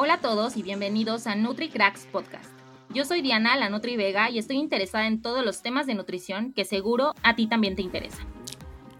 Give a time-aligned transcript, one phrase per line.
[0.00, 2.48] Hola a todos y bienvenidos a NutriCracks Podcast.
[2.94, 6.52] Yo soy Diana, la Nutri Vega, y estoy interesada en todos los temas de nutrición
[6.52, 8.24] que seguro a ti también te interesan.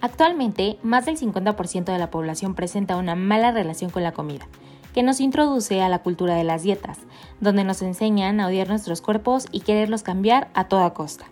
[0.00, 4.48] Actualmente, más del 50% de la población presenta una mala relación con la comida,
[4.92, 6.98] que nos introduce a la cultura de las dietas,
[7.38, 11.26] donde nos enseñan a odiar nuestros cuerpos y quererlos cambiar a toda costa.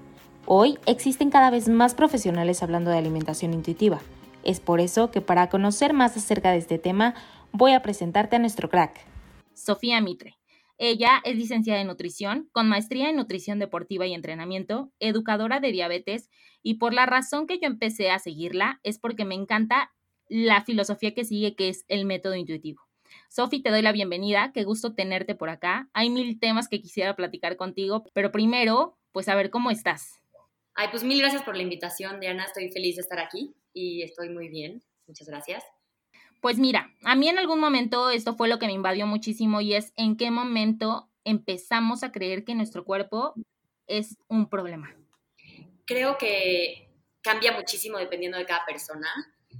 [0.46, 3.98] Hoy existen cada vez más profesionales hablando de alimentación intuitiva.
[4.44, 7.14] Es por eso que para conocer más acerca de este tema,
[7.50, 9.15] voy a presentarte a nuestro crack.
[9.57, 10.38] Sofía Mitre.
[10.79, 16.28] Ella es licenciada en nutrición, con maestría en nutrición deportiva y entrenamiento, educadora de diabetes,
[16.62, 19.95] y por la razón que yo empecé a seguirla es porque me encanta
[20.28, 22.83] la filosofía que sigue, que es el método intuitivo.
[23.30, 25.88] Sofi, te doy la bienvenida, qué gusto tenerte por acá.
[25.95, 30.20] Hay mil temas que quisiera platicar contigo, pero primero, pues a ver cómo estás.
[30.75, 32.45] Ay, pues mil gracias por la invitación, Diana.
[32.45, 34.83] Estoy feliz de estar aquí y estoy muy bien.
[35.06, 35.64] Muchas gracias.
[36.46, 39.74] Pues mira, a mí en algún momento esto fue lo que me invadió muchísimo y
[39.74, 43.34] es en qué momento empezamos a creer que nuestro cuerpo
[43.89, 44.94] es un problema.
[45.86, 46.89] Creo que
[47.20, 49.08] cambia muchísimo dependiendo de cada persona.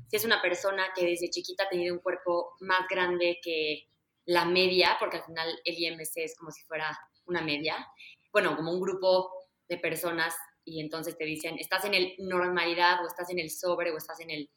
[0.07, 3.89] Si es una persona que desde chiquita ha tenido un cuerpo más grande que
[4.25, 7.85] la media, porque al final el IMC es como si fuera una media,
[8.33, 9.29] bueno, como un grupo
[9.69, 13.91] de personas y entonces te dicen, estás en el normalidad o estás en el sobre
[13.91, 14.49] o estás en el,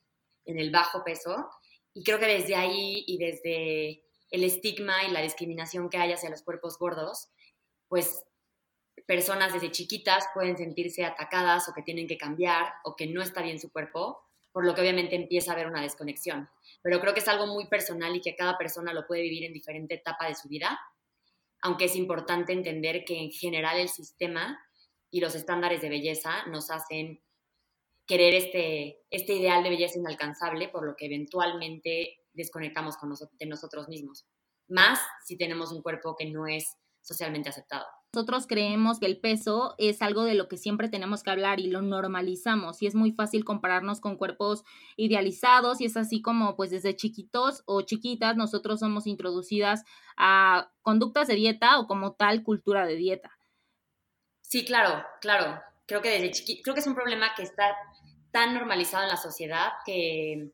[0.46, 1.50] en el bajo peso.
[2.00, 6.30] Y creo que desde ahí y desde el estigma y la discriminación que hay hacia
[6.30, 7.28] los cuerpos gordos,
[7.90, 8.24] pues
[9.06, 13.42] personas desde chiquitas pueden sentirse atacadas o que tienen que cambiar o que no está
[13.42, 14.18] bien su cuerpo,
[14.54, 16.50] por lo que obviamente empieza a haber una desconexión.
[16.82, 19.52] Pero creo que es algo muy personal y que cada persona lo puede vivir en
[19.52, 20.80] diferente etapa de su vida,
[21.62, 24.58] aunque es importante entender que en general el sistema
[25.12, 27.22] y los estándares de belleza nos hacen
[28.10, 33.88] querer este, este ideal de belleza inalcanzable, por lo que eventualmente desconectamos con de nosotros
[33.88, 34.26] mismos.
[34.68, 37.86] Más si tenemos un cuerpo que no es socialmente aceptado.
[38.16, 41.68] Nosotros creemos que el peso es algo de lo que siempre tenemos que hablar y
[41.68, 44.64] lo normalizamos y es muy fácil compararnos con cuerpos
[44.98, 49.84] idealizados y es así como pues desde chiquitos o chiquitas nosotros somos introducidas
[50.18, 53.38] a conductas de dieta o como tal cultura de dieta.
[54.42, 55.62] Sí, claro, claro.
[55.90, 57.76] Creo que desde chiqui creo que es un problema que está
[58.32, 60.52] tan normalizado en la sociedad que,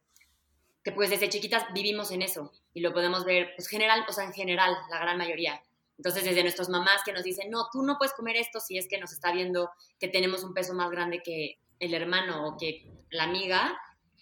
[0.82, 4.24] que pues desde chiquitas vivimos en eso y lo podemos ver, pues general, o sea,
[4.24, 5.62] en general, la gran mayoría.
[5.98, 8.88] Entonces, desde nuestras mamás que nos dicen, no, tú no puedes comer esto si es
[8.88, 12.90] que nos está viendo que tenemos un peso más grande que el hermano o que
[13.10, 13.78] la amiga.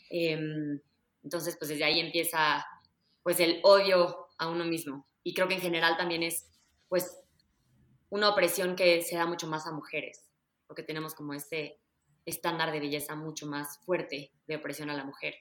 [0.09, 0.79] Em,
[1.23, 2.65] entonces, pues desde ahí empieza,
[3.21, 5.07] pues, el odio a uno mismo.
[5.23, 6.49] Y creo que en general también es,
[6.89, 7.19] pues,
[8.09, 10.27] una opresión que se da mucho más a mujeres,
[10.67, 11.79] porque tenemos como ese
[12.25, 15.35] estándar de belleza mucho más fuerte de opresión a la mujer.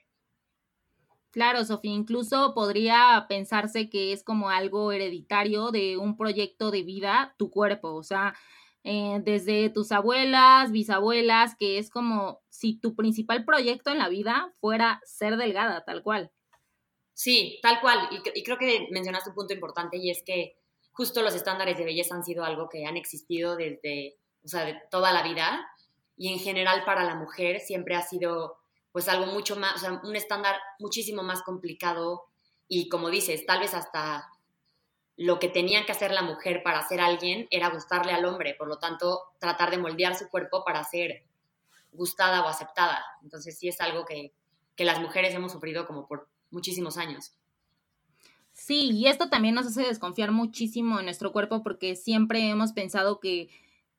[1.31, 7.33] Claro, Sofía, incluso podría pensarse que es como algo hereditario de un proyecto de vida,
[7.39, 8.35] tu cuerpo, o sea,
[8.83, 14.51] eh, desde tus abuelas, bisabuelas, que es como si tu principal proyecto en la vida
[14.59, 16.31] fuera ser delgada, tal cual.
[17.13, 18.09] Sí, tal cual.
[18.11, 20.57] Y, y creo que mencionaste un punto importante y es que
[20.91, 24.81] justo los estándares de belleza han sido algo que han existido desde, o sea, de
[24.89, 25.65] toda la vida
[26.17, 28.57] y en general para la mujer siempre ha sido
[28.91, 32.25] pues algo mucho más, un estándar muchísimo más complicado
[32.67, 34.29] y como dices, tal vez hasta
[35.15, 38.67] lo que tenía que hacer la mujer para ser alguien era gustarle al hombre, por
[38.67, 41.23] lo tanto, tratar de moldear su cuerpo para ser
[41.91, 43.03] gustada o aceptada.
[43.21, 44.33] Entonces sí es algo que,
[44.75, 47.33] que las mujeres hemos sufrido como por muchísimos años.
[48.53, 53.19] Sí, y esto también nos hace desconfiar muchísimo en nuestro cuerpo porque siempre hemos pensado
[53.19, 53.49] que,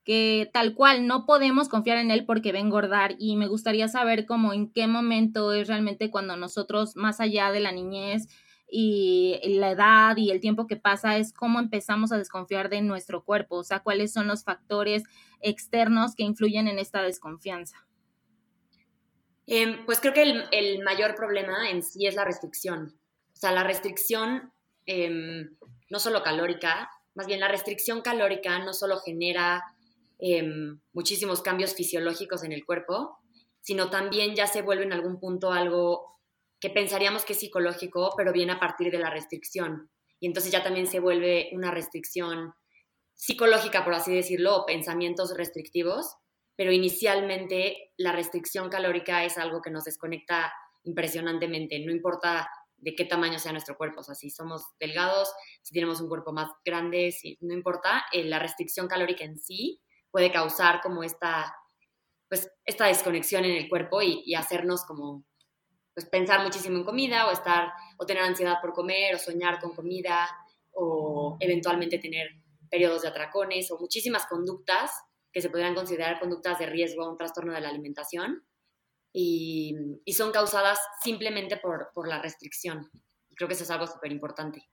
[0.05, 3.89] que tal cual no podemos confiar en él porque va a engordar y me gustaría
[3.89, 8.29] saber cómo en qué momento es realmente cuando nosotros, más allá de la niñez
[8.69, 13.25] y la edad y el tiempo que pasa, es cómo empezamos a desconfiar de nuestro
[13.25, 15.05] cuerpo, o sea, cuáles son los factores
[15.41, 17.87] externos que influyen en esta desconfianza.
[19.47, 22.99] Em, pues creo que el, el mayor problema en sí es la restricción.
[23.33, 24.53] O sea, la restricción
[24.87, 25.57] em,
[25.91, 29.63] no solo calórica, más bien la restricción calórica no solo genera
[30.19, 33.19] em, muchísimos cambios fisiológicos en el cuerpo,
[33.61, 36.19] sino también ya se vuelve en algún punto algo
[36.61, 39.91] que pensaríamos que es psicológico, pero viene a partir de la restricción.
[40.21, 42.55] Y entonces ya también se vuelve una restricción
[43.15, 46.17] psicológica, por así decirlo, pensamientos restrictivos,
[46.57, 50.53] pero inicialmente la restricción calórica es algo que nos desconecta
[50.85, 55.33] impresionantemente, no importa de qué tamaño sea nuestro cuerpo, o sea, si somos delgados,
[55.63, 59.81] si tenemos un cuerpo más grande, si, no importa, eh, la restricción calórica en sí
[60.15, 61.57] puede causar como esta,
[62.29, 65.25] pues, esta desconexión en el cuerpo y, hacernos como,
[65.93, 69.75] pues, pensar muchísimo en comida o estar, o tener ansiedad por comer o soñar con
[69.75, 70.29] comida
[70.71, 72.29] o eventualmente tener
[72.71, 74.93] periodos de atracones o muchísimas conductas
[75.33, 78.47] que se podrían considerar conductas de riesgo a un trastorno de la alimentación
[79.13, 79.75] y,
[80.13, 82.89] son causadas simplemente por, por la restricción.
[83.35, 84.69] Creo que eso es algo súper importante.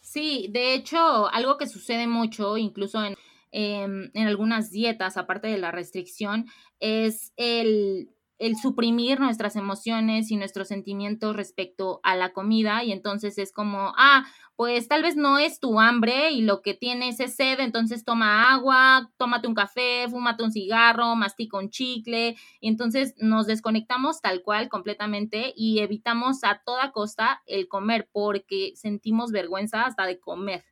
[0.00, 3.14] Sí, de hecho, algo que sucede mucho, incluso en,
[3.52, 6.46] em, en algunas dietas, aparte de la restricción,
[6.80, 8.08] es el
[8.42, 13.92] el suprimir nuestras emociones y nuestros sentimientos respecto a la comida y entonces es como,
[13.96, 14.24] ah,
[14.56, 18.52] pues tal vez no es tu hambre y lo que tienes es sed, entonces toma
[18.52, 24.42] agua, tómate un café, fúmate un cigarro, mastica un chicle y entonces nos desconectamos tal
[24.42, 30.71] cual completamente y evitamos a toda costa el comer porque sentimos vergüenza hasta de comer.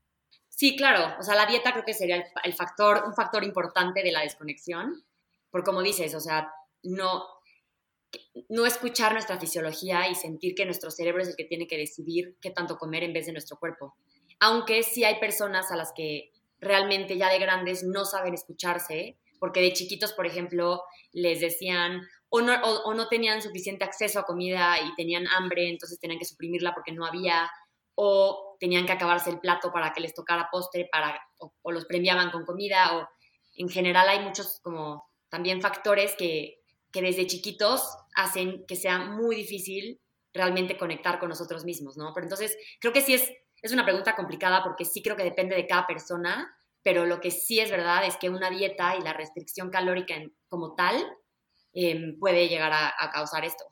[0.61, 4.13] Sí, claro, o sea, la dieta creo que sería el, factor, un factor importante de
[4.13, 5.03] la desconexión,
[5.51, 6.53] por como dices, o sea,
[6.83, 7.25] no,
[8.51, 12.37] no escuchar nuestra fisiología y sentir que nuestro cerebro es el que tiene que decidir
[12.43, 13.95] qué tanto comer en vez de nuestro cuerpo.
[14.39, 19.63] Aunque sí hay personas a las que realmente ya de grandes no saben escucharse, porque
[19.63, 24.79] de chiquitos, por ejemplo, les decían o no, o, no tenían suficiente acceso a comida
[24.79, 27.51] y tenían hambre, entonces tenían que suprimirla porque no había,
[27.95, 32.31] o tenían que acabarse el plato para que les tocara postre, para, o, los premiaban
[32.31, 33.09] con comida, o
[33.57, 36.61] en general hay muchos como también factores que,
[36.93, 37.83] que desde chiquitos
[38.15, 40.01] hacen que sea muy difícil
[40.33, 42.13] realmente conectar con nosotros mismos, ¿no?
[42.15, 45.57] Pero entonces, creo que sí es, es una pregunta complicada porque sí creo que depende
[45.57, 49.15] de cada persona, pero lo que sí es verdad es que una dieta y la
[49.15, 50.15] restricción calórica
[50.49, 50.97] como tal
[51.73, 53.65] em, puede llegar a causar esto.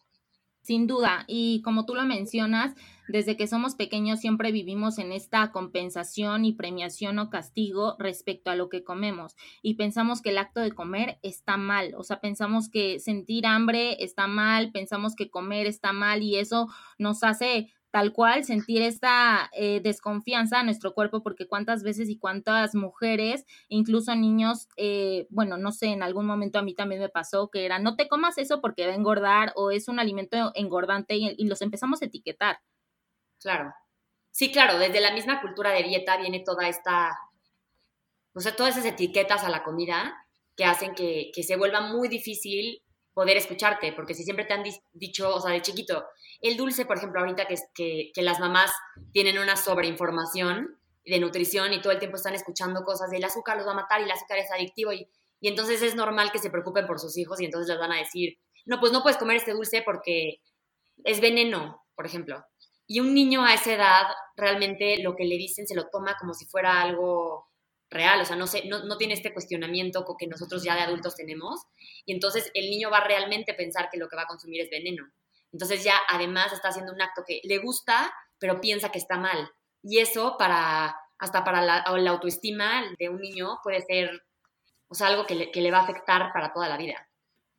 [0.62, 2.74] Sin duda, y como tú lo mencionas,
[3.08, 8.54] desde que somos pequeños siempre vivimos en esta compensación y premiación o castigo respecto a
[8.54, 12.68] lo que comemos y pensamos que el acto de comer está mal, o sea, pensamos
[12.68, 16.68] que sentir hambre está mal, pensamos que comer está mal y eso
[16.98, 22.18] nos hace tal cual sentir esta eh, desconfianza a nuestro cuerpo, porque cuántas veces y
[22.18, 27.08] cuántas mujeres, incluso niños, eh, bueno, no sé, en algún momento a mí también me
[27.08, 30.52] pasó que era, no te comas eso porque va a engordar o es un alimento
[30.54, 32.60] engordante y, los empezamos a etiquetar.
[33.40, 33.72] Claro.
[34.30, 37.16] Sí, claro, desde la misma cultura de dieta viene toda esta,
[38.34, 40.14] o sea, todas esas etiquetas a la comida
[40.56, 42.82] que hacen que, que se vuelva muy difícil
[43.14, 44.62] poder escucharte, porque si siempre te han
[44.92, 46.04] dicho, o sea, de chiquito,
[46.40, 48.72] el dulce, por ejemplo, ahorita que, que, que las mamás
[49.12, 53.56] tienen una sobreinformación de nutrición y todo el tiempo están escuchando cosas de el azúcar
[53.56, 55.08] los va a matar y el azúcar es adictivo y,
[55.40, 57.98] y entonces es normal que se preocupen por sus hijos y entonces les van a
[57.98, 60.40] decir, no, pues no puedes comer este dulce porque
[61.04, 62.44] es veneno, por ejemplo.
[62.86, 64.06] Y un niño a esa edad
[64.36, 67.48] realmente lo que le dicen se lo toma como si fuera algo
[67.90, 71.62] real, o sea, no, sé, no, tiene este cuestionamiento que nosotros ya de adultos tenemos,
[72.04, 74.70] y entonces el niño va realmente a pensar que lo que va a consumir es
[74.70, 75.10] veneno.
[75.52, 79.50] Entonces ya además está haciendo un acto que le gusta, pero piensa que está mal.
[79.82, 84.22] Y eso para, hasta para la, autoestima de un niño puede ser,
[84.88, 87.07] o sea, algo que que le va a afectar para toda la vida.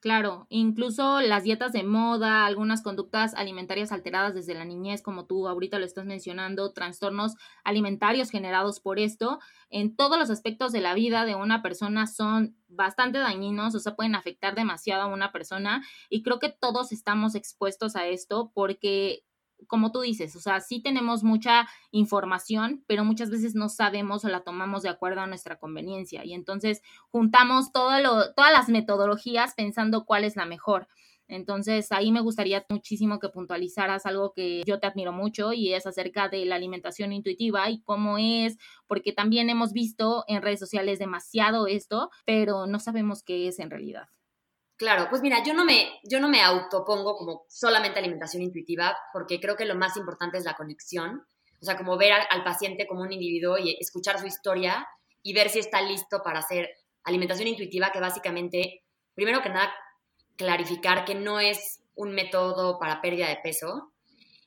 [0.01, 5.45] Claro, incluso las dietas de moda, algunas conductas alimentarias alteradas desde la niñez, como tú
[5.45, 7.35] ahorita lo estás mencionando, trastornos
[7.65, 12.55] alimentarios generados por esto, en todos los aspectos de la vida de una persona son
[12.69, 17.35] bastante dañinos, o sea, pueden afectar demasiado a una persona y creo que todos estamos
[17.35, 19.25] expuestos a esto porque
[19.67, 24.29] como tú dices, o sea, sí tenemos mucha información, pero muchas veces no sabemos o
[24.29, 26.25] la tomamos de acuerdo a nuestra conveniencia.
[26.25, 26.81] Y entonces
[27.11, 30.87] juntamos todo lo, todas las metodologías pensando cuál es la mejor.
[31.29, 35.85] Entonces, ahí me gustaría muchísimo que puntualizaras algo que yo te admiro mucho y es
[35.85, 38.57] acerca de la alimentación intuitiva y cómo es,
[38.87, 43.69] porque también hemos visto en redes sociales demasiado esto, pero no sabemos qué es en
[43.69, 44.09] realidad.
[44.79, 49.41] Claro, pues mira, yo no me, yo no me autopongo como solamente alimentación intuitiva, porque
[49.41, 51.21] creo que lo más importante es la conexión.
[51.61, 54.87] O sea, como ver al, paciente como un individuo y escuchar su historia
[55.21, 56.69] y ver si está listo para hacer
[57.03, 59.69] alimentación intuitiva, que básicamente, primero que nada,
[60.37, 63.91] clarificar que no es un método para pérdida de peso,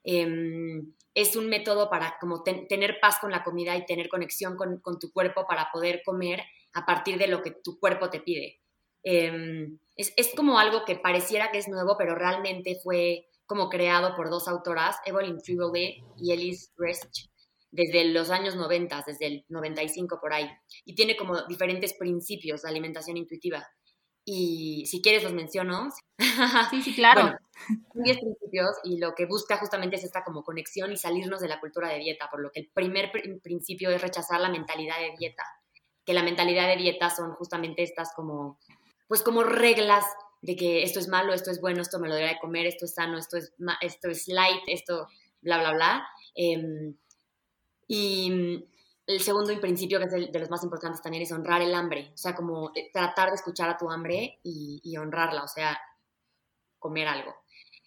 [0.03, 4.81] em, es un método para como tener paz con la comida y tener conexión con,
[4.81, 8.62] con, tu cuerpo para poder comer a partir de lo que tu cuerpo te pide.
[9.03, 14.15] Em, es, es, como algo que pareciera que es nuevo, pero realmente fue como creado
[14.17, 17.29] por dos autoras, Evelyn Tribole y Elise Resch,
[17.71, 20.49] desde los años 90, desde el 95 por ahí.
[20.85, 23.67] Y tiene como diferentes principios de alimentación intuitiva.
[24.25, 25.89] Y si quieres los menciono.
[26.71, 27.23] Sí, sí, claro.
[27.23, 27.39] Bueno,
[27.95, 31.61] 10 principios y lo que busca justamente es esta como conexión y salirnos de la
[31.61, 33.11] cultura de dieta, por lo que el primer
[33.43, 35.45] principio es rechazar la mentalidad de dieta,
[36.07, 38.59] que la mentalidad de dieta son justamente estas como
[39.09, 40.05] pues como reglas
[40.41, 42.85] de que esto es malo, esto es bueno, esto me lo debería de comer, esto
[42.85, 45.09] es sano, esto es, esto es light, esto
[45.41, 46.09] bla, bla, bla.
[46.35, 46.97] Em,
[47.87, 48.65] y,
[49.07, 52.11] el segundo principio, que es de los más importantes también, es honrar el hambre.
[52.15, 55.79] O sea, como eh, tratar de escuchar a tu hambre y, honrarla, o sea,
[56.79, 57.35] comer algo.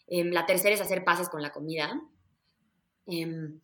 [0.08, 2.00] Em, la tercera es hacer pases con la comida.
[3.08, 3.60] Em,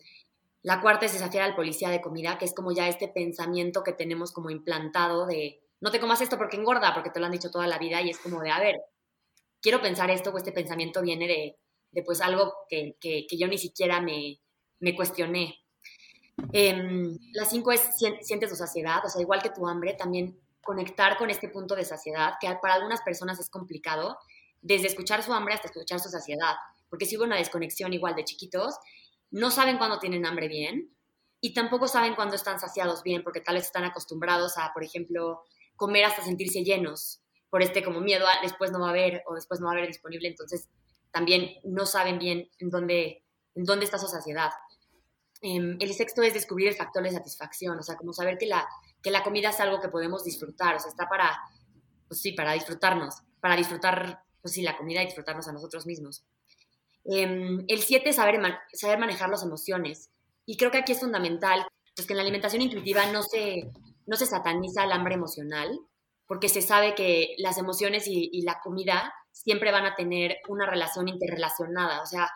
[0.64, 3.94] la cuarta es desafiar al policía de comida, que es como ya este pensamiento que
[3.94, 7.52] tenemos como implantado de no te comas esto porque engorda, porque te lo han dicho
[7.52, 8.80] toda la vida y es como de, a ver,
[9.62, 12.96] quiero pensar esto o este pensamiento viene de, pues algo que,
[13.32, 14.40] yo ni siquiera me,
[14.80, 15.58] me cuestioné.
[16.54, 17.82] Em, la cinco es
[18.22, 21.84] sientes tu saciedad, o sea, igual que tu hambre, también conectar con este punto de
[21.84, 24.18] saciedad, que para algunas personas es complicado,
[24.62, 26.56] desde escuchar su hambre hasta escuchar su saciedad,
[26.90, 28.76] porque si hubo una desconexión igual de chiquitos,
[29.32, 30.96] no saben cuándo tienen hambre bien
[31.40, 35.44] y tampoco saben cuándo están saciados bien, porque tal vez están acostumbrados a, por ejemplo,
[35.82, 39.34] comer hasta sentirse llenos, por este como miedo a después no va a haber o
[39.34, 40.70] después no va a haber disponible, entonces
[41.10, 43.24] también no saben bien en dónde,
[43.56, 44.52] en dónde está su saciedad.
[45.42, 48.70] Em, el sexto es descubrir el factor de satisfacción, o sea, como saber que la,
[49.02, 51.36] que la comida es algo que podemos disfrutar, o sea, está para,
[52.08, 56.24] pues sí, para disfrutarnos, para disfrutar, pues sí, la comida y disfrutarnos a nosotros mismos.
[57.06, 58.40] Em, el siete es saber,
[58.72, 60.12] saber manejar las emociones.
[60.46, 63.72] Y creo que aquí es fundamental, pues que en la alimentación intuitiva no se,
[64.06, 65.80] no se sataniza el hambre emocional,
[66.28, 71.08] porque se sabe que las emociones y, la comida siempre van a tener una relación
[71.10, 72.02] interrelacionada.
[72.02, 72.30] O sea,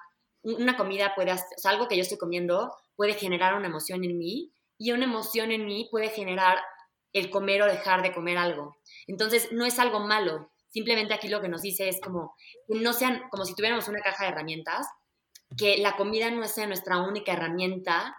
[0.43, 4.51] una comida puede, o algo que yo estoy comiendo puede generar una emoción en mí
[4.77, 6.59] y una emoción en mí puede generar
[7.13, 8.75] el comer o dejar de comer algo.
[9.07, 10.51] Entonces, no es algo malo.
[10.67, 12.35] Simplemente aquí lo que nos dice es como
[12.67, 14.87] no sean como si tuviéramos una caja de herramientas,
[15.57, 18.13] que la comida no sea nuestra única herramienta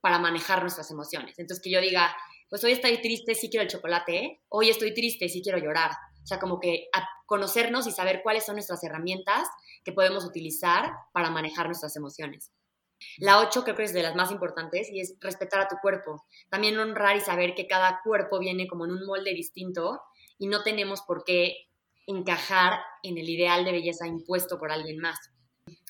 [0.00, 1.38] para manejar nuestras emociones.
[1.38, 2.12] Entonces, que yo diga,
[2.52, 5.92] pues hoy estoy triste, sí quiero el chocolate, hoy estoy triste, sí quiero llorar.
[6.22, 6.88] O sea, como que
[7.24, 9.48] conocernos y saber cuáles son nuestras herramientas
[9.82, 12.52] que podemos utilizar para manejar nuestras emociones.
[13.16, 16.26] La ocho creo que es de las más importantes y es respetar a tu cuerpo.
[16.50, 20.02] También honrar y saber que cada cuerpo viene como en un molde distinto
[20.36, 21.56] y no tenemos por qué
[22.06, 25.18] encajar en el ideal de belleza impuesto por alguien más.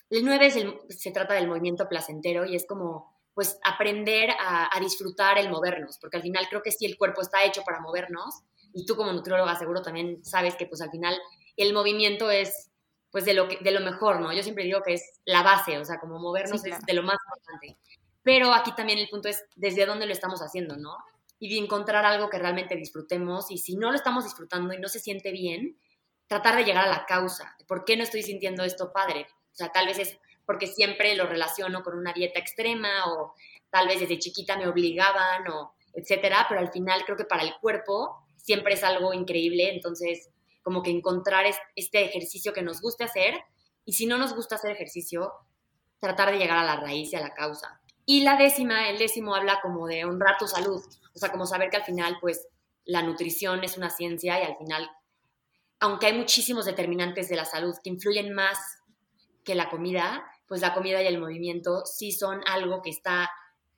[0.09, 5.37] El nueve se trata del movimiento placentero y es como pues aprender a, a, disfrutar
[5.37, 8.85] el movernos, porque al final creo que sí el cuerpo está hecho para movernos y
[8.85, 11.17] tú como nutrióloga seguro también sabes que pues al final
[11.57, 12.71] el movimiento es
[13.13, 14.33] pues de lo, que, de lo mejor, ¿no?
[14.33, 17.17] Yo siempre digo que es la base, o sea, como movernos es de lo más
[17.23, 17.77] importante.
[18.23, 20.97] Pero aquí también el punto es desde dónde lo estamos haciendo, ¿no?
[21.37, 24.87] Y de encontrar algo que realmente disfrutemos y si no lo estamos disfrutando y no
[24.87, 25.77] se siente bien,
[26.25, 27.55] tratar de llegar a la causa.
[27.67, 29.27] ¿Por qué no estoy sintiendo esto padre?
[29.51, 33.33] O sea, tal vez es porque siempre lo relaciono con una dieta extrema o
[33.69, 37.53] tal vez desde chiquita me obligaban o etcétera, pero al final creo que para el
[37.61, 40.29] cuerpo siempre es algo increíble, entonces
[40.63, 41.45] como que encontrar
[41.75, 43.43] este ejercicio que nos guste hacer
[43.85, 45.31] y si no nos gusta hacer ejercicio,
[45.99, 47.81] tratar de llegar a la raíz y a la causa.
[48.05, 50.81] Y la décima, el décimo habla como de honrar tu salud,
[51.13, 52.47] o sea, como saber que al final pues
[52.85, 54.89] la nutrición es una ciencia y al final,
[55.79, 58.57] aunque hay muchísimos determinantes de la salud que influyen más
[59.43, 63.29] que la comida, pues la comida y el movimiento sí son algo que está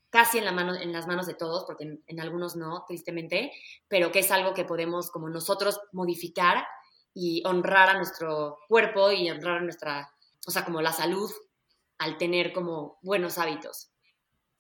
[0.10, 3.52] casi en, la mano, en las manos de todos, porque en, algunos no, tristemente,
[3.88, 6.66] pero que es algo que podemos como nosotros modificar
[7.14, 10.14] y honrar a nuestro cuerpo y honrar a nuestra,
[10.48, 11.30] o sea, como la salud
[11.98, 13.92] al tener como buenos hábitos.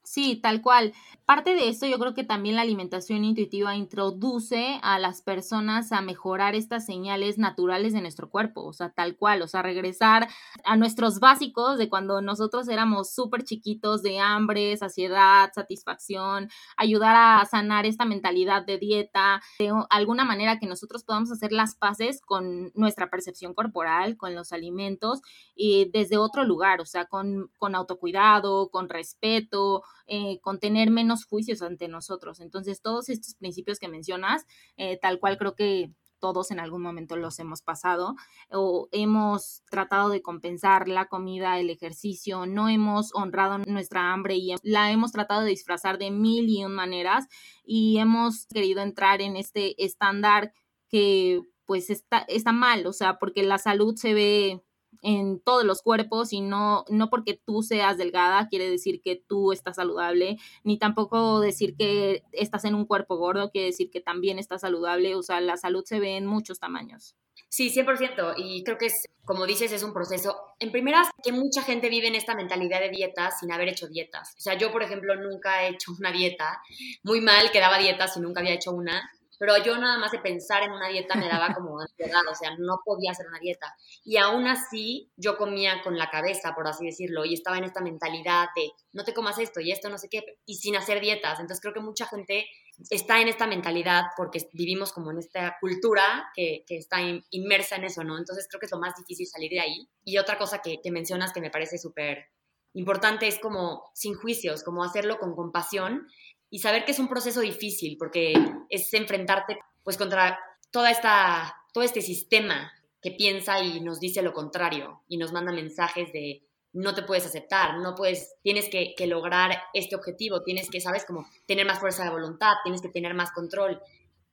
[0.06, 0.94] Sí, tal cual.
[1.26, 6.02] Parte de esto yo creo que también la alimentación intuitiva introduce a las personas a
[6.02, 10.28] mejorar estas señales naturales de nuestro cuerpo, o sea, tal cual, o sea, regresar
[10.64, 17.44] a nuestros básicos de cuando nosotros éramos súper chiquitos de hambre, saciedad, satisfacción, ayudar a
[17.46, 22.72] sanar esta mentalidad de dieta, de alguna manera que nosotros podamos hacer las paces con
[22.76, 25.22] nuestra percepción corporal, con los alimentos
[25.56, 31.26] y desde otro lugar, o sea, con, con autocuidado, con respeto, eh, con tener menos
[31.26, 32.40] juicios ante nosotros.
[32.40, 34.46] Entonces, todos estos principios que mencionas,
[34.78, 38.16] eh, tal cual creo que todos en algún momento los hemos pasado
[38.50, 44.56] o hemos tratado de compensar la comida, el ejercicio, no hemos honrado nuestra hambre y
[44.64, 47.28] la hemos tratado de disfrazar de mil y un maneras
[47.64, 50.52] y hemos querido entrar en este estándar
[50.90, 54.64] que pues está, está mal, o sea, porque la salud se ve
[55.02, 59.52] en todos los cuerpos y no, no porque tú seas delgada quiere decir que tú
[59.52, 64.40] estás saludable, ni tampoco decir que estás en un cuerpo gordo quiere decir que también
[64.40, 67.16] estás saludable, o sea, la salud se ve en muchos tamaños.
[67.50, 68.34] Sí, 100%.
[68.38, 70.36] Y creo que es, como dices, es un proceso.
[70.60, 74.36] En primeras, que mucha gente vive en esta mentalidad de dietas sin haber hecho dietas.
[74.38, 76.62] O sea, yo, por ejemplo, nunca he hecho una dieta.
[77.04, 79.10] Muy mal que daba dietas y nunca había hecho una.
[79.40, 82.52] Pero yo nada más de pensar en una dieta me daba como ansiedad, o sea,
[82.58, 83.76] no podía hacer una dieta.
[84.04, 87.82] Y aún así yo comía con la cabeza, por así decirlo, y estaba en esta
[87.82, 91.40] mentalidad de no te comas esto y esto, no sé qué, y sin hacer dietas.
[91.40, 92.46] Entonces creo que mucha gente
[92.90, 96.98] está en esta mentalidad porque vivimos como en esta cultura que, que está
[97.30, 98.18] inmersa en eso, ¿no?
[98.18, 99.90] Entonces creo que es lo más difícil salir de ahí.
[100.04, 102.30] Y otra cosa que, que mencionas que me parece súper
[102.76, 106.08] importante es como sin juicios, como hacerlo con compasión
[106.56, 108.34] y saber que es un proceso difícil porque
[108.70, 110.40] es enfrentarte pues contra
[110.72, 112.72] toda esta, todo este sistema
[113.02, 117.26] que piensa y nos dice lo contrario y nos manda mensajes de no te puedes
[117.26, 122.06] aceptar, no puedes, tienes que, lograr este objetivo, tienes que, sabes, como tener más fuerza
[122.06, 123.82] de voluntad, tienes que tener más control,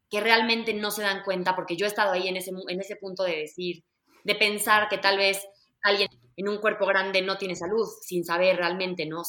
[0.09, 2.95] que realmente no se dan cuenta, porque yo he estado ahí en ese, en ese
[2.95, 3.83] punto de decir,
[4.23, 5.45] de pensar que tal vez
[5.83, 9.23] alguien en un cuerpo grande no tiene salud, sin saber realmente, ¿no?
[9.23, 9.25] O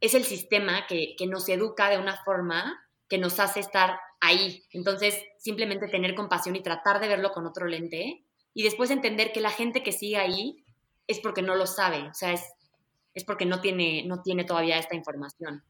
[0.00, 4.64] es el sistema que, que nos educa de una forma que nos hace estar ahí.
[4.72, 9.40] Entonces, simplemente tener compasión y tratar de verlo con otro lente y después entender que
[9.40, 10.64] la gente que sigue ahí
[11.06, 12.44] es porque no lo sabe, o sea, es,
[13.14, 15.64] es porque no tiene, no tiene todavía esta información.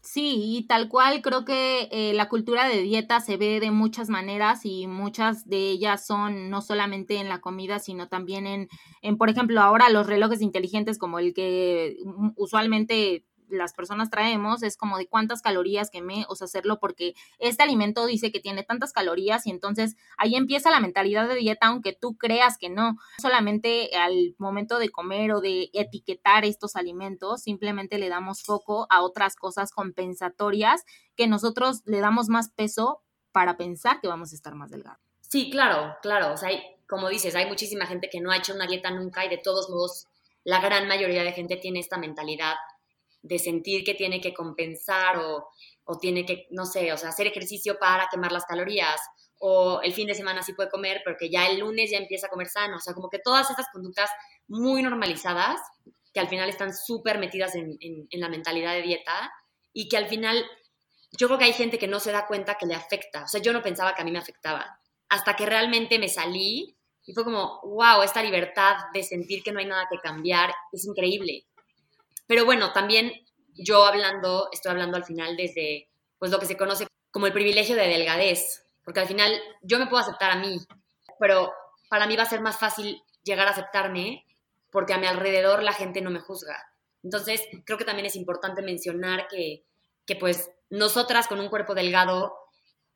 [0.00, 4.08] Sí, y tal cual creo que eh, la cultura de dieta se ve de muchas
[4.08, 8.68] maneras y muchas de ellas son no solamente en la comida, sino también en,
[9.02, 14.62] en por ejemplo, ahora los relojes inteligentes como el que mm, usualmente las personas traemos
[14.62, 18.62] es como de cuántas calorías quemé, o sea, hacerlo porque este alimento dice que tiene
[18.62, 22.96] tantas calorías y entonces ahí empieza la mentalidad de dieta, aunque tú creas que no.
[23.20, 29.02] Solamente al momento de comer o de etiquetar estos alimentos, simplemente le damos foco a
[29.02, 30.84] otras cosas compensatorias
[31.16, 35.00] que nosotros le damos más peso para pensar que vamos a estar más delgados.
[35.20, 36.32] Sí, claro, claro.
[36.32, 36.50] O sea,
[36.88, 39.68] como dices, hay muchísima gente que no ha hecho una dieta nunca y de todos
[39.68, 40.06] modos
[40.44, 42.54] la gran mayoría de gente tiene esta mentalidad
[43.26, 45.48] de sentir que tiene que compensar o,
[45.84, 49.00] o, tiene que, no sé, o sea, hacer ejercicio para quemar las calorías
[49.38, 52.30] o el fin de semana sí puede comer porque ya el lunes ya empieza a
[52.30, 54.10] comer sano, o sea, como que todas estas conductas
[54.46, 55.60] muy normalizadas
[56.14, 59.30] que al final están súper metidas en, en, la mentalidad de dieta
[59.72, 60.42] y que al final
[61.18, 63.42] yo creo que hay gente que no se da cuenta que le afecta, o sea,
[63.42, 67.24] yo no pensaba que a mí me afectaba, hasta que realmente me salí y fue
[67.24, 71.46] como, wow, esta libertad de sentir que no hay nada que cambiar es increíble.
[72.26, 73.12] Pero bueno, también
[73.58, 75.88] yo hablando, estoy hablando al final desde
[76.18, 79.86] pues lo que se conoce como el privilegio de delgadez, porque al final yo me
[79.86, 80.58] puedo aceptar a mí,
[81.18, 81.52] pero
[81.88, 84.24] para mí va a ser más fácil llegar a aceptarme
[84.70, 86.56] porque a mi alrededor la gente no me juzga.
[87.02, 89.64] Entonces, creo que también es importante mencionar que,
[90.06, 92.34] que pues nosotras con un cuerpo delgado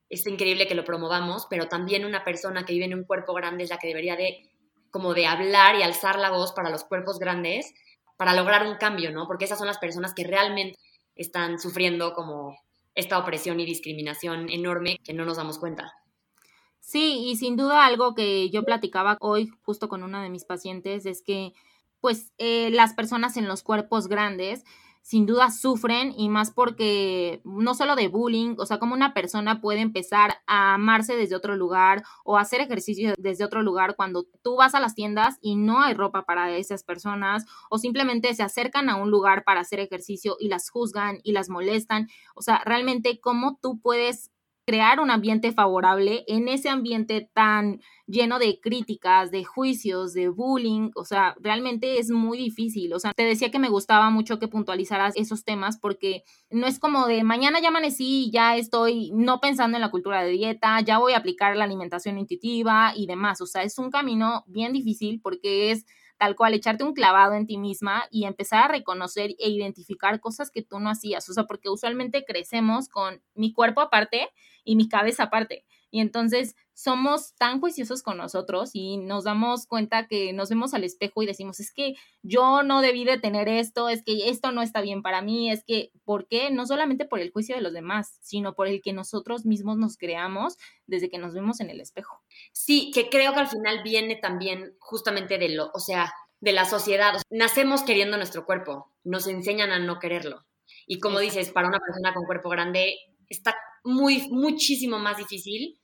[0.08, 3.64] es increíble que lo promovamos, pero también una persona que vive en un cuerpo grande
[3.64, 4.50] es la que debería de
[4.90, 7.72] como de hablar y alzar la voz para los cuerpos grandes
[8.20, 9.26] para lograr un cambio, ¿no?
[9.26, 10.78] Porque esas son las personas que realmente
[11.16, 12.54] están sufriendo como
[12.94, 15.94] esta opresión y discriminación enorme que no nos damos cuenta.
[16.80, 21.06] Sí, y sin duda algo que yo platicaba hoy justo con una de mis pacientes
[21.06, 21.54] es que
[22.02, 24.64] pues eh, las personas en los cuerpos grandes
[25.02, 29.60] sin duda sufren y más porque no solo de bullying, o sea, como una persona
[29.60, 34.56] puede empezar a amarse desde otro lugar o hacer ejercicio desde otro lugar cuando tú
[34.56, 38.88] vas a las tiendas y no hay ropa para esas personas o simplemente se acercan
[38.88, 42.08] a un lugar para hacer ejercicio y las juzgan y las molestan.
[42.34, 44.30] O sea, realmente cómo tú puedes
[44.70, 50.90] crear un ambiente favorable en ese ambiente tan lleno de críticas, de juicios, de bullying,
[50.94, 52.92] o sea, realmente es muy difícil.
[52.94, 56.78] O sea, te decía que me gustaba mucho que puntualizaras esos temas porque no es
[56.78, 60.80] como de mañana ya amanecí y ya estoy no pensando en la cultura de dieta,
[60.82, 63.40] ya voy a aplicar la alimentación intuitiva y demás.
[63.40, 65.84] O sea, es un camino bien difícil porque es
[66.20, 70.50] tal cual, echarte un clavado en ti misma y empezar a reconocer e identificar cosas
[70.50, 71.26] que tú no hacías.
[71.30, 74.28] O sea, porque usualmente crecemos con mi cuerpo aparte
[74.62, 75.64] y mi cabeza aparte.
[75.90, 80.82] Y entonces somos tan juiciosos con nosotros y nos damos cuenta que nos vemos al
[80.82, 84.62] espejo y decimos, es que yo no debí de tener esto, es que esto no
[84.62, 86.50] está bien para mí, es que, ¿por qué?
[86.50, 89.98] No solamente por el juicio de los demás, sino por el que nosotros mismos nos
[89.98, 92.22] creamos desde que nos vemos en el espejo.
[92.52, 96.64] Sí, que creo que al final viene también justamente de lo, o sea, de la
[96.64, 97.20] sociedad.
[97.28, 100.46] nacemos queriendo nuestro cuerpo, nos enseñan a no quererlo.
[100.86, 102.96] Y como dices, para una persona con cuerpo grande
[103.28, 105.78] está muy, muchísimo más difícil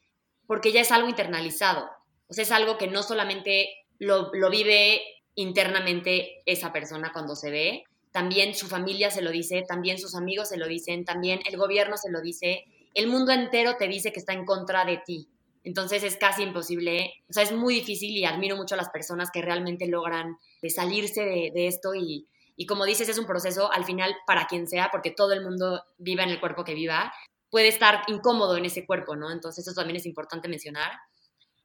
[0.46, 1.88] porque ya es algo internalizado.
[2.28, 5.00] O sea, es algo que no solamente lo, vive
[5.34, 10.48] internamente esa persona cuando se ve, también su familia se lo dice, también sus amigos
[10.48, 14.20] se lo dicen, también el gobierno se lo dice, el mundo entero te dice que
[14.20, 15.28] está en contra de ti.
[15.64, 19.30] Entonces es casi imposible, o sea, es muy difícil y admiro mucho a las personas
[19.32, 23.70] que realmente logran de salirse de, de esto y, y como dices, es un proceso
[23.70, 27.12] al final para quien sea, porque todo el mundo viva en el cuerpo que viva,
[27.50, 29.30] puede estar incómodo en ese cuerpo, ¿no?
[29.30, 30.92] Entonces eso también es importante mencionar.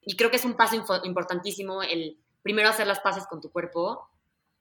[0.00, 4.08] Y creo que es un paso importantísimo el primero hacer las paces con tu cuerpo,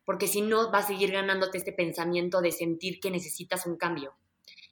[0.06, 4.14] porque si no va a seguir ganándote este pensamiento de sentir que necesitas un cambio.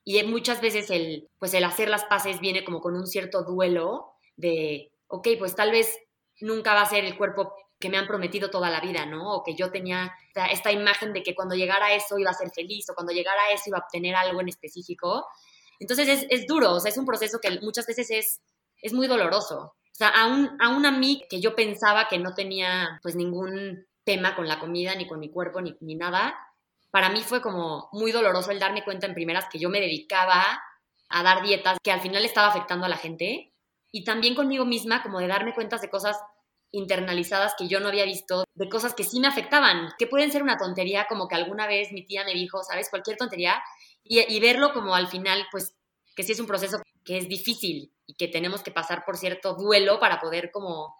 [0.03, 4.13] Y muchas veces el, pues el hacer las paces viene como con un cierto duelo
[4.37, 5.99] de, ok, pues tal vez
[6.39, 9.33] nunca va a ser el cuerpo que me han prometido toda la vida, ¿no?
[9.33, 10.11] O que yo tenía
[10.51, 13.41] esta imagen de que cuando llegara a eso iba a ser feliz o cuando llegara
[13.43, 15.25] a eso iba a obtener algo en específico.
[15.79, 18.41] Entonces es, es duro, o sea, es un proceso que muchas veces es,
[18.81, 19.75] es muy doloroso.
[19.83, 24.35] O sea, aún, aún a mí que yo pensaba que no tenía pues ningún tema
[24.35, 26.35] con la comida, ni con mi cuerpo, ni, ni nada,
[26.91, 30.43] para mí fue como muy doloroso el darme cuenta en primeras que yo me dedicaba
[31.09, 33.53] a dar dietas que al final estaba afectando a la gente
[33.91, 36.17] y también conmigo misma como de darme cuenta de cosas
[36.71, 40.43] internalizadas que yo no había visto, de cosas que sí me afectaban, que pueden ser
[40.43, 42.89] una tontería, como que alguna vez mi tía me dijo, ¿sabes?
[42.89, 43.61] Cualquier tontería,
[44.11, 45.75] y, verlo como al final, pues,
[46.15, 49.53] que sí es un proceso que es difícil y que tenemos que pasar por cierto
[49.53, 50.95] duelo para poder como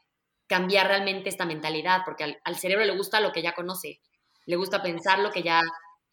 [0.46, 4.00] cambiar realmente esta mentalidad, porque al, cerebro le gusta lo que ya conoce,
[4.46, 5.62] le gusta pensar lo que ya,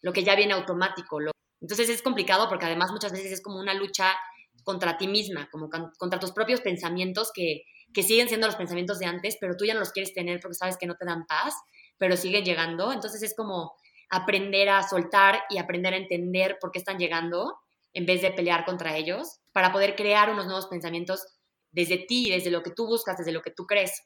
[0.01, 1.19] lo que ya viene automático.
[1.61, 4.15] Entonces es complicado porque además muchas veces es como una lucha
[4.63, 7.61] contra ti misma, como contra tus propios pensamientos que,
[7.93, 10.55] que siguen siendo los pensamientos de antes, pero tú ya no los quieres tener porque
[10.55, 11.53] sabes que no te dan paz,
[11.99, 12.91] pero siguen llegando.
[12.91, 13.73] Entonces es como
[14.09, 17.57] aprender a soltar y aprender a entender por qué están llegando
[17.93, 21.25] en vez de pelear contra ellos, para poder crear unos nuevos pensamientos
[21.71, 24.03] desde ti, desde lo que tú buscas, desde lo que tú crees.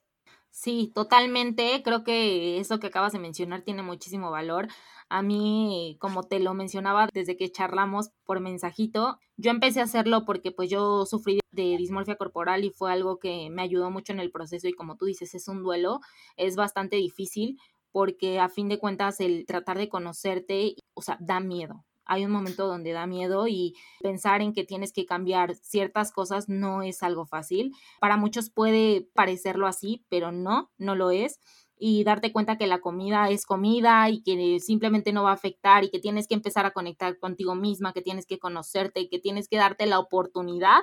[0.50, 1.82] Sí, totalmente.
[1.84, 4.68] Creo que eso que acabas de mencionar tiene muchísimo valor.
[5.10, 10.26] A mí, como te lo mencionaba desde que charlamos por mensajito, yo empecé a hacerlo
[10.26, 14.20] porque pues yo sufrí de dismorfia corporal y fue algo que me ayudó mucho en
[14.20, 16.00] el proceso y como tú dices, es un duelo,
[16.38, 17.58] es bastante difícil
[17.92, 21.86] porque a fin de cuentas el tratar de conocerte, o sea, da miedo.
[22.06, 26.50] Hay un momento donde da miedo y pensar en que tienes que cambiar ciertas cosas
[26.50, 27.74] no es algo fácil.
[28.00, 31.40] Para muchos puede parecerlo así, pero no, no lo es
[31.84, 35.84] y darte cuenta que la comida es comida y que simplemente no va a afectar
[35.84, 39.48] y que tienes que empezar a conectar contigo misma, que tienes que conocerte, que tienes
[39.48, 40.82] que darte la oportunidad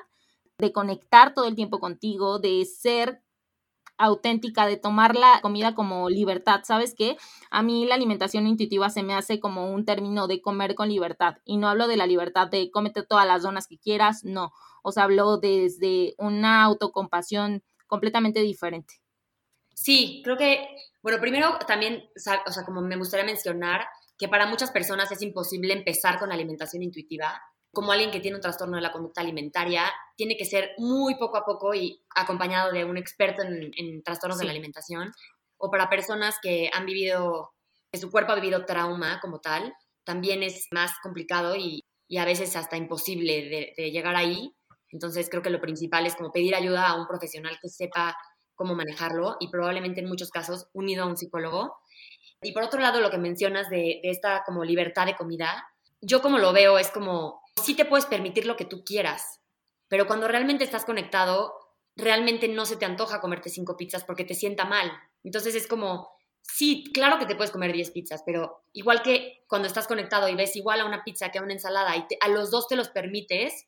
[0.59, 3.23] de conectar todo el tiempo contigo, de ser
[3.99, 6.61] auténtica, de tomar la comida como libertad.
[6.65, 7.17] ¿Sabes qué?
[7.51, 11.39] A mí la alimentación intuitiva se me hace como un término de comer con libertad.
[11.45, 14.53] Y no hablo de la libertad de cómete todas las donas que quieras, no.
[14.83, 18.95] O sea, hablo desde una autocompasión completamente diferente.
[19.75, 20.67] Sí, creo que,
[21.03, 22.21] bueno, primero también, o
[22.53, 23.87] sea, como me gustaría mencionar
[24.19, 27.41] que para muchas personas es imposible empezar con alimentación intuitiva.
[27.73, 29.85] Como alguien que tiene un trastorno de la conducta alimentaria,
[30.17, 34.47] tiene que ser muy poco a poco y acompañado de un experto en, trastornos de
[34.47, 35.13] la alimentación.
[35.59, 37.53] O para personas que han vivido,
[37.93, 39.73] que su cuerpo ha vivido trauma como tal,
[40.05, 41.85] también es más complicado y,
[42.19, 44.55] a veces hasta imposible de llegar ahí.
[44.91, 48.17] Entonces creo que lo principal es como pedir ayuda a un profesional que sepa
[48.59, 51.77] cómo manejarlo y probablemente en muchos casos unido a un psicólogo.
[52.43, 55.67] Y por otro lado, lo que mencionas de, esta como libertad de comida,
[56.01, 59.41] yo como lo veo es como, sí te puedes permitir lo que tú quieras,
[59.89, 61.55] pero cuando realmente estás conectado,
[61.97, 64.91] realmente no se te antoja comerte cinco pizzas porque te sienta mal.
[65.25, 66.09] Entonces es como,
[66.43, 70.35] sí, claro que te puedes comer diez pizzas, pero igual que cuando estás conectado y
[70.35, 72.89] ves igual a una pizza que a una ensalada y a los dos te los
[72.89, 73.67] permites,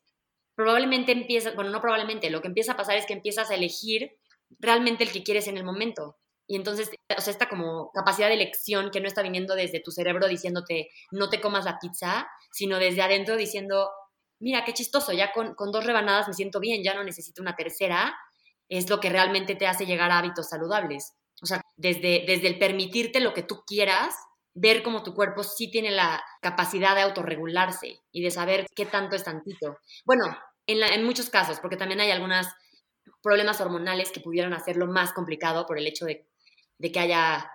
[0.55, 4.17] probablemente empieza, bueno, no probablemente, lo que empieza a pasar es que empiezas a elegir
[4.59, 6.17] realmente el que quieres en el momento.
[6.51, 9.89] Y entonces, o sea, esta como capacidad de elección que no está viniendo desde tu
[9.89, 13.89] cerebro diciéndote no te comas la pizza, sino desde adentro diciendo,
[14.37, 18.13] mira, qué chistoso, ya con, dos rebanadas me siento bien, ya no necesito una tercera,
[18.67, 21.13] es lo que realmente te hace llegar a hábitos saludables.
[21.41, 24.13] O sea, desde, desde el permitirte lo que tú quieras,
[24.53, 29.15] ver cómo tu cuerpo sí tiene la capacidad de autorregularse y de saber qué tanto
[29.15, 29.77] es tantito.
[30.03, 30.25] Bueno,
[30.67, 32.53] en, en muchos casos, porque también hay algunas
[33.21, 36.27] problemas hormonales que pudieran hacerlo más complicado por el hecho de,
[36.89, 37.51] que haya,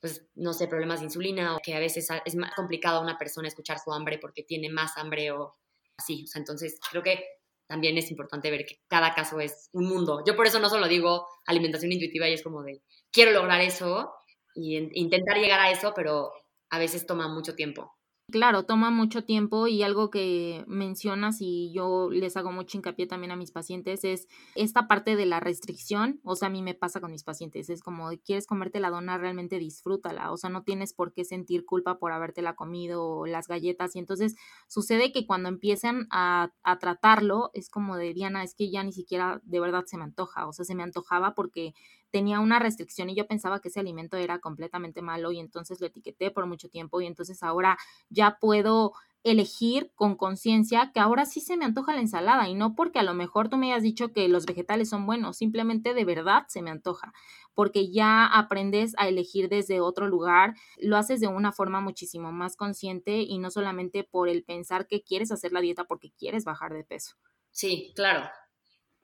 [0.00, 3.16] pues, no sé, problemas de insulina o que a veces es más complicado a una
[3.16, 5.56] persona escuchar su hambre porque tiene más hambre o
[5.96, 6.24] así.
[6.24, 7.24] O sea, entonces creo que
[7.66, 10.22] también es importante ver que cada caso es un mundo.
[10.26, 14.12] Yo por eso no solo digo alimentación intuitiva y es como de, quiero lograr eso
[14.54, 16.32] y intentar llegar a eso, pero
[16.70, 17.97] a veces toma mucho tiempo.
[18.30, 23.30] Claro, toma mucho tiempo y algo que mencionas y yo les hago mucho hincapié también
[23.30, 27.00] a mis pacientes es esta parte de la restricción, o sea, a mí me pasa
[27.00, 30.92] con mis pacientes, es como, quieres comerte la dona, realmente disfrútala, o sea, no tienes
[30.92, 34.34] por qué sentir culpa por habértela comido o las galletas y entonces
[34.68, 38.92] sucede que cuando empiezan a, a tratarlo es como de Diana, es que ya ni
[38.92, 41.72] siquiera de verdad se me antoja, o sea, se me antojaba porque
[42.10, 45.86] tenía una restricción y yo pensaba que ese alimento era completamente malo y entonces lo
[45.86, 48.92] etiqueté por mucho tiempo y entonces ahora ya puedo
[49.24, 53.02] elegir con conciencia que ahora sí se me antoja la ensalada y no porque a
[53.02, 56.62] lo mejor tú me hayas dicho que los vegetales son buenos, simplemente de verdad se
[56.62, 57.12] me antoja,
[57.54, 62.56] porque ya aprendes a elegir desde otro lugar, lo haces de una forma muchísimo más
[62.56, 66.72] consciente y no solamente por el pensar que quieres hacer la dieta porque quieres bajar
[66.72, 67.16] de peso.
[67.50, 68.30] Sí, claro,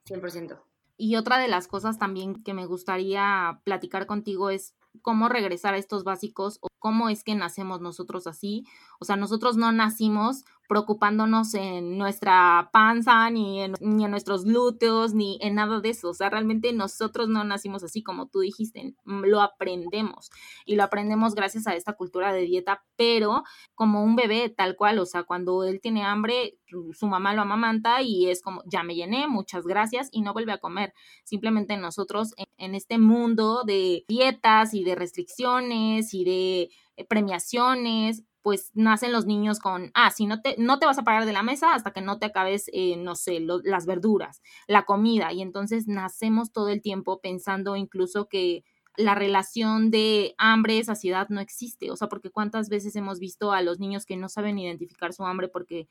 [0.05, 0.74] 100%.
[0.97, 5.79] Y otra de las cosas también que me gustaría platicar contigo es cómo regresar a
[5.79, 8.65] estos básicos o cómo es que nacemos nosotros así.
[9.01, 15.15] O sea, nosotros no nacimos preocupándonos en nuestra panza, ni en, ni en nuestros glúteos,
[15.15, 16.11] ni en nada de eso.
[16.11, 20.31] O sea, realmente nosotros no nacimos así como tú dijiste, mm, lo aprendemos
[20.65, 23.43] y lo aprendemos gracias a esta cultura de dieta, pero
[23.75, 26.59] como un bebé tal cual, o sea, cuando él tiene hambre,
[26.93, 30.53] su mamá lo amamanta y es como, ya me llené, muchas gracias y no vuelve
[30.53, 30.93] a comer.
[31.25, 38.73] Simplemente nosotros en, este mundo de dietas y de restricciones y de eh, premiaciones, pues
[38.75, 41.43] nacen los niños con, ah, si no te, no te vas a parar de la
[41.43, 45.33] mesa hasta que no te acabes, eh, no sé, las verduras, la comida.
[45.33, 48.63] Y entonces nacemos todo el tiempo pensando incluso que
[48.99, 51.91] la relación de hambre, saciedad no existe.
[51.91, 55.25] O sea, porque cuántas veces hemos visto a los niños que no saben identificar su
[55.25, 55.89] hambre porque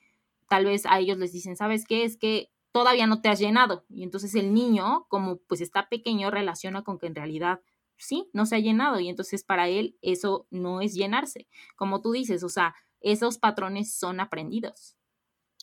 [0.48, 2.04] tal vez a ellos les dicen, ¿sabes qué?
[2.04, 3.84] Es que todavía no te has llenado.
[3.90, 7.62] Y entonces el niño, como pues está pequeño, relaciona con que en realidad
[7.98, 11.48] sí, no se ha llenado y entonces para él eso no es llenarse.
[11.76, 14.96] Como tú dices, o sea, esos patrones son aprendidos.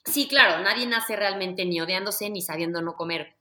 [0.04, 3.36] Sí, claro, nadie nace realmente ni odiándose ni sabiendo no comer.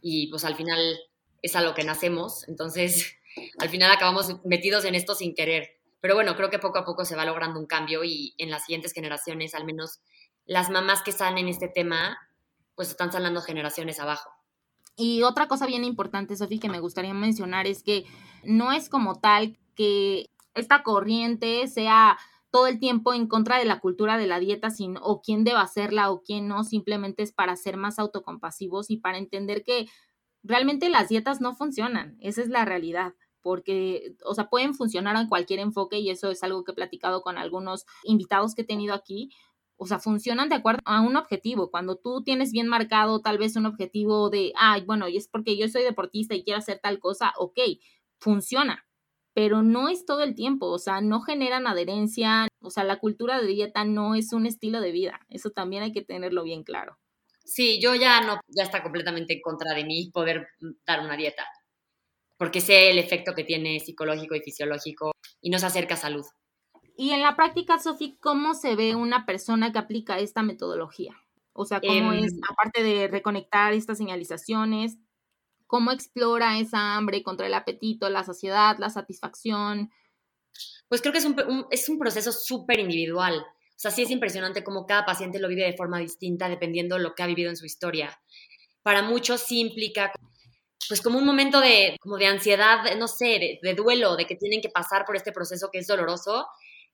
[0.00, 0.98] Y pues al final
[1.42, 3.16] es a lo que nacemos, entonces
[3.58, 5.80] al final acabamos metidos en esto sin querer.
[6.00, 8.66] Pero bueno, creo que poco a poco se va logrando un cambio y en las
[8.66, 10.00] siguientes generaciones, al menos
[10.44, 12.18] las mamás que están en este tema,
[12.74, 14.33] pues están saliendo generaciones abajo.
[14.96, 18.04] Y otra cosa bien importante, Sofi, que me gustaría mencionar es que
[18.44, 22.16] no es como tal que esta corriente sea
[22.50, 25.58] todo el tiempo en contra de la cultura de la dieta sin, o quién debe
[25.58, 29.88] hacerla o quién no, simplemente es para ser más autocompasivos y para entender que
[30.44, 35.28] realmente las dietas no funcionan, esa es la realidad porque, o sea, pueden funcionar en
[35.28, 38.94] cualquier enfoque y eso es algo que he platicado con algunos invitados que he tenido
[38.94, 39.28] aquí,
[39.76, 41.70] o sea, funcionan de acuerdo a un objetivo.
[41.70, 45.56] Cuando tú tienes bien marcado tal vez un objetivo de, ay, bueno, y es porque
[45.56, 47.58] yo soy deportista y quiero hacer tal cosa, ok,
[48.18, 48.86] funciona,
[49.34, 53.40] pero no es todo el tiempo, o sea, no generan adherencia, o sea, la cultura
[53.40, 56.98] de dieta no es un estilo de vida, eso también hay que tenerlo bien claro.
[57.44, 60.48] Sí, yo ya no, ya está completamente en contra de mí poder
[60.86, 61.44] dar una dieta,
[62.38, 66.24] porque sé el efecto que tiene psicológico y fisiológico y nos acerca a salud.
[66.96, 71.14] Y en la práctica, Sofi, ¿cómo se ve una persona que aplica esta metodología?
[71.52, 74.96] O sea, ¿cómo es, em, aparte de reconectar estas señalizaciones,
[75.66, 79.90] cómo explora esa hambre contra el apetito, la saciedad, la satisfacción?
[80.88, 83.38] Pues creo que es un, es un proceso súper individual.
[83.38, 87.02] O sea, sí es impresionante cómo cada paciente lo vive de forma distinta dependiendo de
[87.02, 88.16] lo que ha vivido en su historia.
[88.82, 90.12] Para muchos sí implica
[90.88, 94.36] pues como un momento de, como de ansiedad, no sé, de, de, duelo, de que
[94.36, 96.46] tienen que pasar por este proceso que es doloroso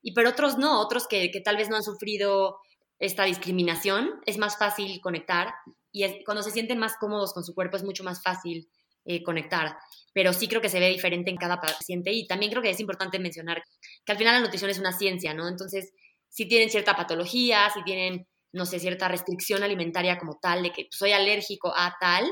[0.02, 2.58] y pero otros no, otros que, tal vez no han sufrido
[2.98, 5.54] esta discriminación, es más fácil conectar
[5.92, 8.68] y cuando se sienten más cómodos con su cuerpo es mucho más fácil
[9.04, 9.76] eh, conectar.
[10.12, 12.80] Pero sí creo que se ve diferente en cada paciente y también creo que es
[12.80, 13.62] importante mencionar
[14.04, 15.48] que al final la nutrición es una ciencia, ¿no?
[15.48, 15.92] Entonces,
[16.28, 20.86] si tienen cierta patología, si tienen, no sé, cierta restricción alimentaria como tal, de que
[20.90, 22.30] soy alérgico a tal,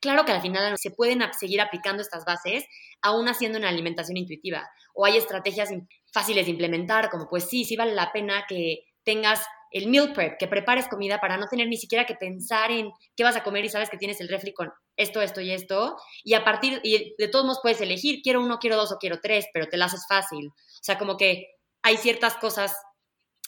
[0.00, 2.64] claro que al final se pueden seguir aplicando estas bases
[3.02, 4.68] aún haciendo una alimentación intuitiva.
[4.94, 5.70] O hay estrategias
[6.12, 10.36] fáciles de implementar, como pues sí, sí vale la pena que tengas el meal prep,
[10.38, 13.64] que prepares comida para no tener ni siquiera que pensar en qué vas a comer
[13.64, 15.96] y sabes que tienes el refri con esto, esto y esto.
[16.24, 19.46] Y a partir, de todos modos puedes elegir, quiero uno, quiero dos o quiero tres,
[19.52, 20.48] pero te las haces fácil.
[20.48, 21.46] O sea, como que
[21.82, 22.74] hay ciertas cosas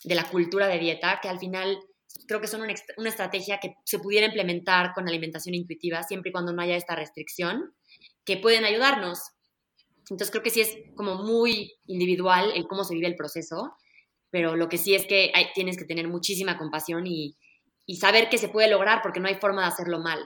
[0.04, 1.78] de la cultura de dieta que al final
[2.26, 6.32] creo que son una, una estrategia que se pudiera implementar con alimentación intuitiva siempre y
[6.32, 7.74] cuando no haya esta restricción,
[8.24, 9.20] que pueden ayudarnos.
[10.10, 13.76] Entonces creo que sí es como muy individual el cómo se vive el proceso,
[14.30, 17.36] pero lo que sí es que tienes que tener muchísima compasión y,
[17.86, 20.18] y saber que se puede lograr porque no hay forma de hacerlo mal.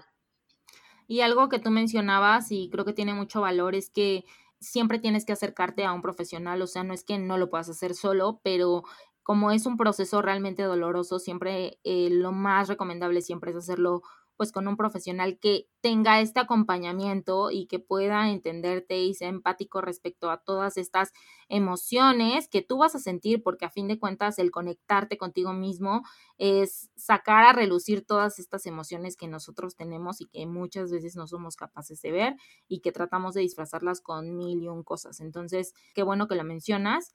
[1.08, 4.24] Y algo que tú mencionabas y creo que tiene mucho valor es que
[4.60, 7.68] siempre tienes que acercarte a un profesional, o sea, no es que no lo puedas
[7.68, 8.82] hacer solo, pero
[9.26, 14.02] como es un proceso realmente doloroso, siempre eh, lo más recomendable siempre es hacerlo
[14.36, 19.80] pues con un profesional que tenga este acompañamiento y que pueda entenderte y sea empático
[19.80, 21.10] respecto a todas estas
[21.48, 26.02] emociones que tú vas a sentir, porque a fin de cuentas el conectarte contigo mismo
[26.38, 31.26] es sacar a relucir todas estas emociones que nosotros tenemos y que muchas veces no
[31.26, 32.36] somos capaces de ver
[32.68, 35.18] y que tratamos de disfrazarlas con mil y un cosas.
[35.18, 37.12] Entonces, qué bueno que lo mencionas.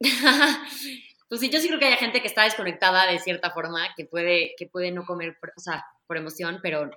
[1.28, 4.04] pues sí, yo sí creo que hay gente que está desconectada de cierta forma, que
[4.04, 6.90] puede, que puede no comer, o sea, por emoción, pero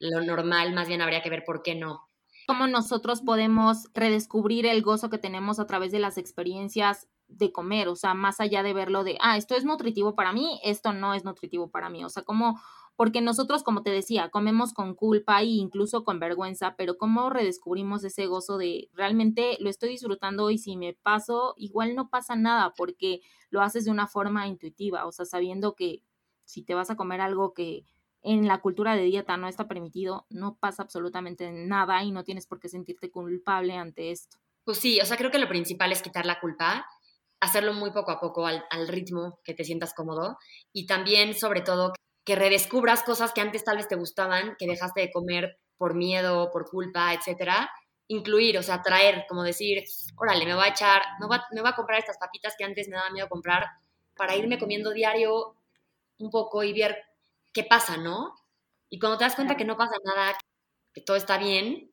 [0.00, 2.08] lo normal más bien habría que ver por qué no.
[2.46, 7.88] Cómo nosotros podemos redescubrir el gozo que tenemos a través de las experiencias de comer,
[7.88, 11.14] o sea, más allá de verlo de, ah, esto es nutritivo para mí, esto no
[11.14, 12.60] es nutritivo para mí, o sea, como
[12.96, 18.04] porque nosotros, como te decía, comemos con culpa e incluso con vergüenza, pero ¿cómo redescubrimos
[18.04, 22.72] ese gozo de realmente lo estoy disfrutando y si me paso, igual no pasa nada
[22.76, 26.02] porque lo haces de una forma intuitiva, o sea, sabiendo que
[26.44, 27.84] si te vas a comer algo que
[28.22, 32.46] en la cultura de dieta no está permitido, no pasa absolutamente nada y no tienes
[32.46, 34.38] por qué sentirte culpable ante esto.
[34.64, 36.86] Pues sí, o sea, creo que lo principal es quitar la culpa,
[37.40, 40.38] hacerlo muy poco a poco al, al ritmo que te sientas cómodo
[40.72, 41.92] y también, sobre todo,
[42.24, 46.50] que redescubras cosas que antes tal vez te gustaban, que dejaste de comer por miedo,
[46.50, 47.70] por culpa, etcétera.
[48.08, 49.84] Incluir, o sea, traer, como decir,
[50.16, 52.64] órale, me voy a echar, me voy a, me voy a comprar estas papitas que
[52.64, 53.66] antes me daba miedo comprar
[54.16, 55.56] para irme comiendo diario
[56.18, 56.96] un poco y ver
[57.52, 58.34] qué pasa, ¿no?
[58.88, 60.38] Y cuando te das cuenta que no pasa nada,
[60.92, 61.90] que todo está bien,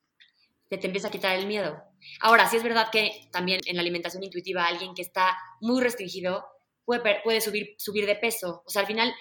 [0.69, 1.83] te, te empieza a quitar el miedo.
[2.21, 6.45] Ahora, sí es verdad que también en la alimentación intuitiva alguien que está muy restringido
[6.85, 8.63] puede, puede subir, subir de peso.
[8.65, 9.13] O sea, al final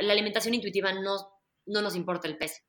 [0.00, 1.16] la alimentación intuitiva no,
[1.66, 2.62] no nos importa el peso.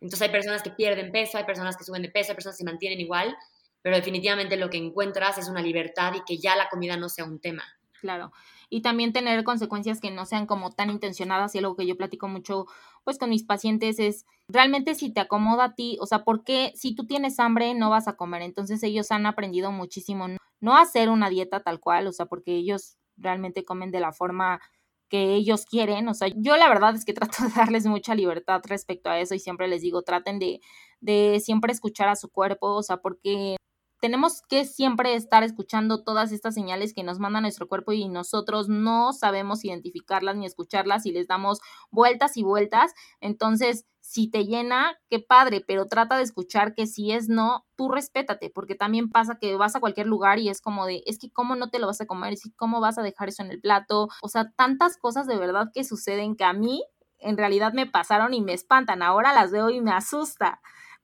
[0.00, 2.64] Entonces hay personas que pierden peso, hay personas que suben de peso, hay personas que
[2.64, 3.36] se mantienen igual,
[3.82, 7.24] pero definitivamente lo que encuentras es una libertad y que ya la comida no sea
[7.24, 7.64] un tema.
[8.00, 8.32] Claro.
[8.68, 12.28] Y también tener consecuencias que no sean como tan intencionadas y algo que yo platico
[12.28, 12.66] mucho
[13.04, 16.94] pues con mis pacientes es realmente si te acomoda a ti, o sea, porque si
[16.94, 18.42] tú tienes hambre no vas a comer.
[18.42, 20.26] Entonces ellos han aprendido muchísimo
[20.60, 24.60] no hacer una dieta tal cual, o sea, porque ellos realmente comen de la forma
[25.08, 26.08] que ellos quieren.
[26.08, 29.34] O sea, yo la verdad es que trato de darles mucha libertad respecto a eso
[29.34, 30.60] y siempre les digo, traten de,
[31.00, 33.56] de siempre escuchar a su cuerpo, o sea, porque
[34.00, 38.68] tenemos que siempre estar escuchando todas estas señales que nos manda nuestro cuerpo y nosotros
[38.68, 42.92] no sabemos identificarlas ni escucharlas y les damos vueltas y vueltas.
[43.20, 47.88] Entonces, si te llena, qué padre, pero trata de escuchar que si es no, tú
[47.88, 51.32] respétate, porque también pasa que vas a cualquier lugar y es como de, es que
[51.32, 53.60] cómo no te lo vas a comer, es cómo vas a dejar eso en el
[53.60, 56.84] plato, o sea, tantas cosas de verdad que suceden que a mí
[57.18, 60.60] en realidad me pasaron y me espantan, ahora las veo y me asusta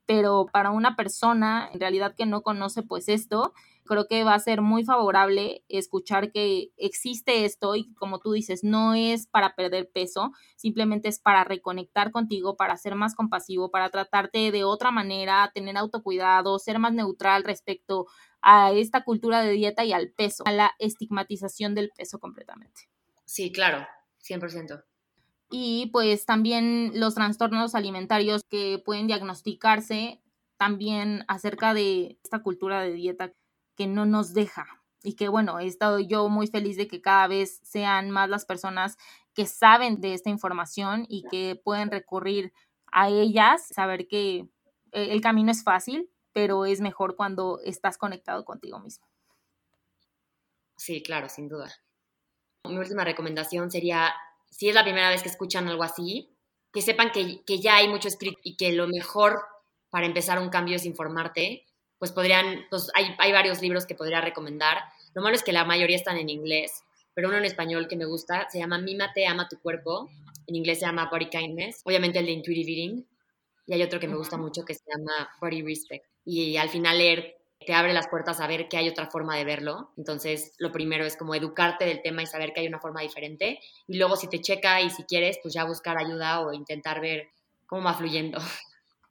[0.07, 3.53] pero para una persona en realidad que no conoce pues esto,
[3.85, 8.65] creo que va a ser muy favorable escuchar que existe esto y como tú dices,
[8.65, 13.91] no es para perder peso, simplemente es para reconectar contigo, para ser más compasivo, para
[13.91, 18.07] tratarte de otra manera, tener autocuidado, ser más neutral respecto
[18.41, 22.89] a esta cultura de dieta y al peso, a la estigmatización del peso completamente.
[23.25, 23.87] Sí, claro,
[24.19, 24.85] 100%
[25.53, 30.23] y pues también los trastornos alimentarios que pueden diagnosticarse
[30.57, 33.35] también acerca de esta cultura de dieta
[33.77, 34.67] que no nos deja
[35.03, 38.47] y que bueno, he estado yo muy feliz de que cada vez sean más las
[38.47, 38.97] personas
[39.35, 42.55] que saben de esta información y que pueden recurrir
[42.91, 44.49] a ellas, saber que
[44.93, 49.07] eh, el camino es fácil, pero es mejor cuando estás conectado contigo mismo.
[50.77, 51.71] Sí, claro, sin duda.
[52.65, 54.15] Mi última recomendación sería
[54.53, 56.29] si es la primera vez que escuchan algo así,
[56.73, 59.43] que sepan que, que ya hay mucho escrito y que lo mejor
[59.91, 61.65] para empezar un cambio es informarte,
[61.99, 64.79] pues podrían, pues hay, hay varios libros que podría recomendar.
[65.15, 66.83] Lo malo es que la mayoría están en inglés,
[67.15, 70.11] pero uno en español que me gusta se llama Mímate, ama tu cuerpo.
[70.47, 71.81] En inglés se llama Body Kindness.
[71.85, 73.07] Obviamente el de Intuitive Eating.
[73.67, 76.05] Y hay otro que me gusta mucho que se llama Body Respect.
[76.25, 79.45] Y al final leer te abre las puertas a ver que hay otra forma de
[79.45, 79.91] verlo.
[79.97, 83.61] Entonces, lo primero es como educarte del tema y saber que hay una forma diferente.
[83.87, 87.29] Y luego, si te checa y si quieres, pues ya buscar ayuda o intentar ver
[87.67, 88.39] cómo va fluyendo.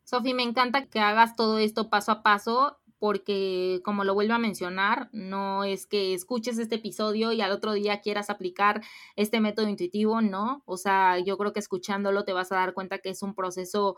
[0.04, 4.38] Sofi, me encanta que hagas todo esto paso a paso porque como lo vuelvo a
[4.38, 8.84] mencionar, no es que escuches este episodio y al otro día quieras aplicar
[9.16, 10.62] este método intuitivo, no.
[10.68, 13.96] O sea, yo creo que escuchándolo te vas a dar cuenta que es un proceso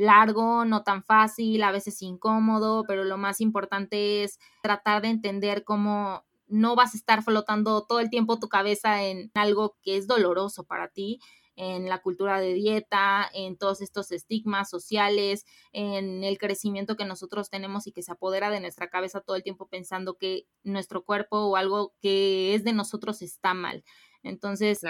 [0.00, 5.64] largo, no tan fácil, a veces incómodo, pero lo más importante es tratar de entender
[5.64, 10.06] cómo no vas a estar flotando todo el tiempo tu cabeza en algo que es
[10.06, 11.20] doloroso para ti,
[11.56, 17.50] en la cultura de dieta, en todos estos estigmas sociales, en el crecimiento que nosotros
[17.50, 21.38] tenemos y que se apodera de nuestra cabeza todo el tiempo pensando que nuestro cuerpo
[21.38, 23.84] o algo que es de nosotros está mal.
[24.22, 24.80] Entonces,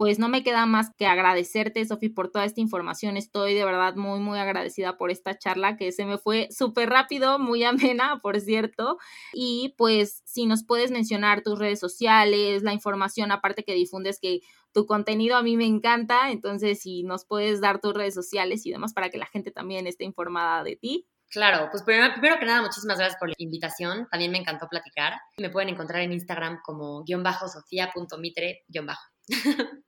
[0.00, 3.18] pues no me queda más que agradecerte, Sofi, por toda esta información.
[3.18, 7.38] Estoy de verdad muy, muy agradecida por esta charla que se me fue súper rápido,
[7.38, 7.64] muy
[7.98, 8.96] amena, por cierto.
[9.34, 14.40] Y pues si nos puedes mencionar tus redes sociales, la información aparte que difundes, que
[14.72, 18.70] tu contenido a mí me encanta, entonces si nos puedes dar tus redes sociales y
[18.70, 21.08] demás para que la gente también esté informada de ti.
[21.28, 24.08] Claro, pues primero, que nada, muchísimas gracias por la invitación.
[24.10, 25.12] También me encantó platicar.
[25.36, 29.02] Me pueden encontrar en Instagram como guion bajo sofía.mitre guion bajo.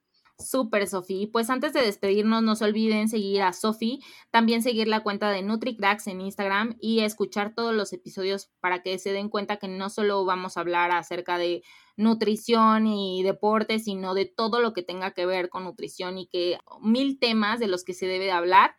[0.52, 1.26] Súper, Sofi.
[1.26, 4.00] Pues antes de despedirnos, no se olviden seguir a Sofi,
[4.30, 8.98] también seguir la cuenta de NutriCracks en Instagram y escuchar todos los episodios para que
[8.98, 11.62] se den cuenta que no solo vamos a hablar acerca de
[11.96, 16.58] nutrición y deporte, sino de todo lo que tenga que ver con nutrición y que
[16.82, 18.74] mil temas de los que se debe de hablar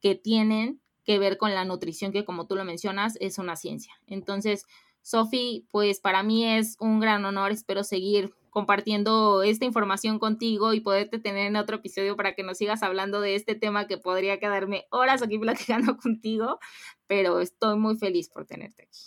[0.00, 3.94] que tienen que ver con la nutrición, que como tú lo mencionas, es una ciencia.
[4.08, 4.66] Entonces,
[5.02, 10.80] Sofi, pues para mí es un gran honor, espero seguir compartiendo esta información contigo y
[10.80, 14.38] poderte tener en otro episodio para que nos sigas hablando de este tema que podría
[14.38, 16.60] quedarme horas aquí platicando contigo,
[17.06, 19.00] pero estoy muy feliz por tenerte aquí.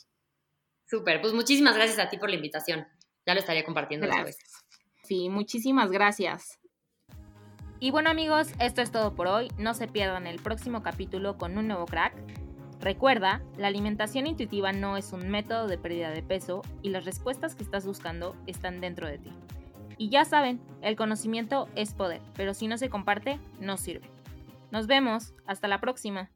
[0.89, 2.87] Súper, pues muchísimas gracias a ti por la invitación.
[3.27, 4.37] Ya lo estaría compartiendo después.
[5.03, 6.59] Sí, muchísimas gracias.
[7.79, 9.49] Y bueno amigos, esto es todo por hoy.
[9.59, 12.15] No se pierdan el próximo capítulo con un nuevo crack.
[12.81, 17.55] Recuerda, la alimentación intuitiva no es un método de pérdida de peso y las respuestas
[17.55, 19.31] que estás buscando están dentro de ti.
[19.97, 24.09] Y ya saben, el conocimiento es poder, pero si no se comparte, no sirve.
[24.71, 26.29] Nos vemos, hasta la próxima.